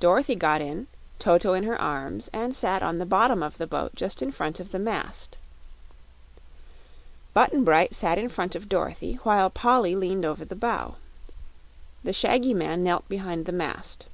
[0.00, 0.86] Dorothy got in,
[1.18, 4.60] Toto in her arms, and sat on the bottom of the boat just in front
[4.60, 5.36] of the mast.
[7.34, 10.96] Button Bright sat in front of Dorothy, while Polly leaned over the bow.
[12.02, 14.06] The shaggy man knelt behind the mast.